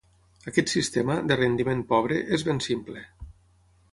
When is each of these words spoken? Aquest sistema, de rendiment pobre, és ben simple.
Aquest 0.51 0.71
sistema, 0.71 1.17
de 1.31 1.37
rendiment 1.41 1.85
pobre, 1.93 2.19
és 2.39 2.47
ben 2.47 2.61
simple. 2.69 3.07